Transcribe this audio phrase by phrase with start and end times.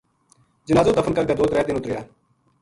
[0.69, 2.01] جنازو دفن کر کے دو ترے دن اُت رہیا